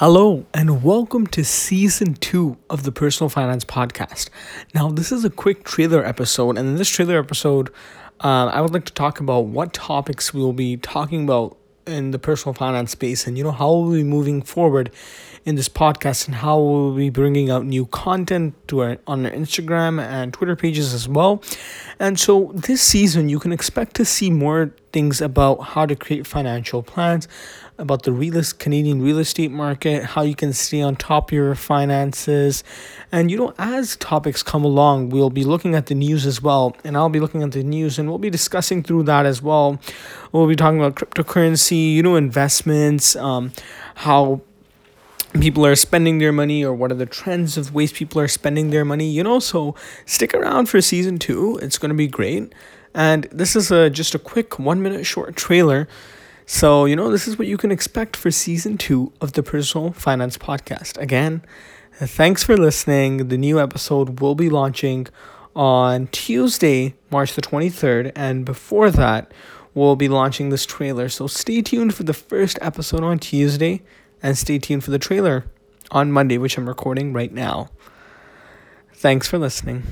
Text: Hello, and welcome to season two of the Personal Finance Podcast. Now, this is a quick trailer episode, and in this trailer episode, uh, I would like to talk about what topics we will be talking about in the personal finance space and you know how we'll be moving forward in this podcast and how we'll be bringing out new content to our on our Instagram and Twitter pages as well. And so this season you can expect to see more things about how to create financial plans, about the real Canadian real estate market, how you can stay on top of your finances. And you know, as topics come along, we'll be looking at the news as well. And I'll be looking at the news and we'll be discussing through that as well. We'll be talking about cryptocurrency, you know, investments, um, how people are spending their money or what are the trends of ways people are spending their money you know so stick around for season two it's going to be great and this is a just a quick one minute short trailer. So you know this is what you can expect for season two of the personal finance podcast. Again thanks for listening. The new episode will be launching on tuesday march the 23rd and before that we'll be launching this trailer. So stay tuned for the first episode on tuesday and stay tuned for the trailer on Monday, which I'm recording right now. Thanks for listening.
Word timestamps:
Hello, 0.00 0.46
and 0.54 0.84
welcome 0.84 1.26
to 1.26 1.44
season 1.44 2.14
two 2.14 2.56
of 2.70 2.84
the 2.84 2.92
Personal 2.92 3.28
Finance 3.28 3.64
Podcast. 3.64 4.30
Now, 4.72 4.90
this 4.90 5.10
is 5.10 5.24
a 5.24 5.28
quick 5.28 5.64
trailer 5.64 6.04
episode, 6.04 6.56
and 6.56 6.68
in 6.68 6.76
this 6.76 6.88
trailer 6.88 7.18
episode, 7.18 7.70
uh, 8.20 8.46
I 8.46 8.60
would 8.60 8.72
like 8.72 8.84
to 8.84 8.92
talk 8.92 9.18
about 9.18 9.46
what 9.46 9.72
topics 9.72 10.32
we 10.32 10.40
will 10.40 10.52
be 10.52 10.76
talking 10.76 11.24
about 11.24 11.56
in 11.84 12.12
the 12.12 12.18
personal 12.18 12.52
finance 12.54 12.92
space 12.92 13.26
and 13.26 13.36
you 13.38 13.42
know 13.42 13.50
how 13.50 13.72
we'll 13.72 13.92
be 13.92 14.04
moving 14.04 14.42
forward 14.42 14.92
in 15.44 15.56
this 15.56 15.68
podcast 15.68 16.26
and 16.26 16.34
how 16.36 16.60
we'll 16.60 16.94
be 16.94 17.08
bringing 17.08 17.50
out 17.50 17.64
new 17.64 17.86
content 17.86 18.54
to 18.68 18.80
our 18.80 18.98
on 19.06 19.24
our 19.24 19.32
Instagram 19.32 20.00
and 20.00 20.32
Twitter 20.32 20.54
pages 20.54 20.92
as 20.94 21.08
well. 21.08 21.42
And 21.98 22.20
so 22.20 22.52
this 22.54 22.82
season 22.82 23.28
you 23.28 23.40
can 23.40 23.52
expect 23.52 23.96
to 23.96 24.04
see 24.04 24.30
more 24.30 24.70
things 24.92 25.20
about 25.20 25.56
how 25.56 25.86
to 25.86 25.94
create 25.94 26.26
financial 26.26 26.82
plans, 26.82 27.28
about 27.78 28.02
the 28.02 28.12
real 28.12 28.42
Canadian 28.58 29.02
real 29.02 29.18
estate 29.18 29.50
market, 29.50 30.04
how 30.04 30.22
you 30.22 30.34
can 30.34 30.52
stay 30.52 30.80
on 30.82 30.96
top 30.96 31.30
of 31.30 31.34
your 31.34 31.54
finances. 31.54 32.64
And 33.12 33.30
you 33.30 33.36
know, 33.36 33.54
as 33.58 33.96
topics 33.96 34.42
come 34.42 34.64
along, 34.64 35.10
we'll 35.10 35.30
be 35.30 35.44
looking 35.44 35.74
at 35.74 35.86
the 35.86 35.94
news 35.94 36.26
as 36.26 36.42
well. 36.42 36.76
And 36.84 36.96
I'll 36.96 37.08
be 37.08 37.20
looking 37.20 37.42
at 37.42 37.52
the 37.52 37.62
news 37.62 37.98
and 37.98 38.08
we'll 38.08 38.18
be 38.18 38.30
discussing 38.30 38.82
through 38.82 39.04
that 39.04 39.26
as 39.26 39.42
well. 39.42 39.80
We'll 40.32 40.46
be 40.46 40.56
talking 40.56 40.80
about 40.80 40.96
cryptocurrency, 40.96 41.94
you 41.94 42.02
know, 42.02 42.16
investments, 42.16 43.16
um, 43.16 43.52
how 43.94 44.42
people 45.40 45.64
are 45.64 45.76
spending 45.76 46.18
their 46.18 46.32
money 46.32 46.64
or 46.64 46.72
what 46.72 46.90
are 46.90 46.96
the 46.96 47.06
trends 47.06 47.56
of 47.56 47.74
ways 47.74 47.92
people 47.92 48.20
are 48.20 48.28
spending 48.28 48.70
their 48.70 48.84
money 48.84 49.08
you 49.08 49.22
know 49.22 49.38
so 49.38 49.74
stick 50.06 50.32
around 50.32 50.66
for 50.66 50.80
season 50.80 51.18
two 51.18 51.58
it's 51.60 51.76
going 51.76 51.90
to 51.90 51.94
be 51.94 52.06
great 52.06 52.52
and 52.94 53.24
this 53.24 53.54
is 53.56 53.70
a 53.70 53.90
just 53.90 54.14
a 54.14 54.18
quick 54.18 54.58
one 54.58 54.82
minute 54.82 55.06
short 55.06 55.36
trailer. 55.36 55.88
So 56.46 56.84
you 56.84 56.96
know 56.96 57.10
this 57.10 57.28
is 57.28 57.38
what 57.38 57.48
you 57.48 57.56
can 57.56 57.70
expect 57.70 58.16
for 58.16 58.30
season 58.30 58.78
two 58.78 59.12
of 59.20 59.32
the 59.34 59.42
personal 59.42 59.92
finance 59.92 60.38
podcast. 60.38 60.98
Again 60.98 61.42
thanks 61.92 62.44
for 62.44 62.56
listening. 62.56 63.28
The 63.28 63.38
new 63.38 63.60
episode 63.60 64.20
will 64.20 64.34
be 64.34 64.48
launching 64.48 65.08
on 65.56 66.06
tuesday 66.08 66.94
march 67.10 67.34
the 67.34 67.42
23rd 67.42 68.12
and 68.14 68.44
before 68.44 68.90
that 68.92 69.32
we'll 69.74 69.96
be 69.96 70.08
launching 70.08 70.48
this 70.50 70.66
trailer. 70.66 71.08
So 71.08 71.26
stay 71.26 71.62
tuned 71.62 71.94
for 71.94 72.02
the 72.02 72.14
first 72.14 72.58
episode 72.60 73.04
on 73.04 73.18
tuesday 73.18 73.82
and 74.22 74.36
stay 74.36 74.58
tuned 74.58 74.84
for 74.84 74.90
the 74.90 74.98
trailer 74.98 75.44
on 75.90 76.12
Monday, 76.12 76.38
which 76.38 76.58
I'm 76.58 76.68
recording 76.68 77.12
right 77.12 77.32
now. 77.32 77.70
Thanks 78.92 79.28
for 79.28 79.38
listening. 79.38 79.84